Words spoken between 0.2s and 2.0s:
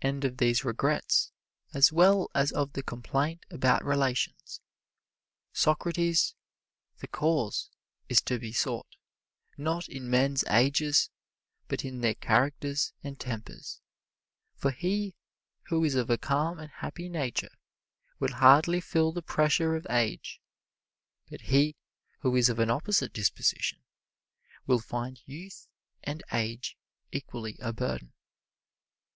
of these regrets, as